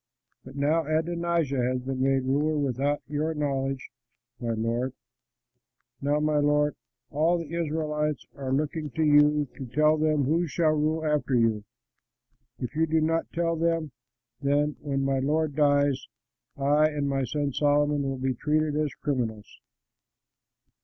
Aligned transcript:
But 0.43 0.55
now 0.55 0.83
Adonijah 0.87 1.61
has 1.61 1.81
been 1.81 2.01
made 2.01 2.23
ruler 2.23 2.57
without 2.57 3.03
your 3.07 3.35
knowledge, 3.35 3.91
my 4.39 4.53
lord! 4.53 4.93
Now, 6.01 6.19
my 6.19 6.37
lord, 6.39 6.75
all 7.11 7.37
the 7.37 7.53
Israelites 7.53 8.25
are 8.35 8.51
looking 8.51 8.89
to 8.95 9.03
you, 9.03 9.47
to 9.57 9.65
tell 9.67 9.97
them 9.97 10.23
who 10.23 10.47
shall 10.47 10.71
rule 10.71 11.05
after 11.05 11.35
you. 11.35 11.65
If 12.57 12.75
you 12.75 12.87
do 12.87 12.99
not 12.99 13.31
tell 13.31 13.55
them, 13.55 13.91
then, 14.41 14.75
when 14.79 15.05
my 15.05 15.19
lord 15.19 15.55
dies, 15.55 16.07
I 16.57 16.89
and 16.89 17.07
my 17.07 17.23
son 17.23 17.53
Solomon 17.53 18.01
will 18.01 18.17
be 18.17 18.33
treated 18.33 18.75
as 18.75 18.89
criminals." 19.03 19.45